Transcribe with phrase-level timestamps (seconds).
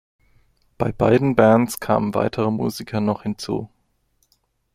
[0.79, 3.69] Bei beiden Bands kamen weitere Musiker noch hinzu.